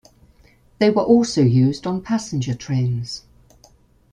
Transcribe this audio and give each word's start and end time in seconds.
They 0.79 0.89
were 0.89 1.03
also 1.03 1.43
used 1.43 1.85
on 1.85 2.01
passenger 2.01 2.55
trains. 2.55 3.21